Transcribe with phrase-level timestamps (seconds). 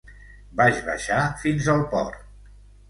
[0.61, 2.29] Vaig baixar fins al port.